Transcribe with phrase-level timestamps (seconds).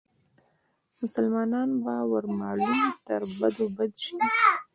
[1.01, 4.13] مسلمان به ور معلوم تر بدو بد شي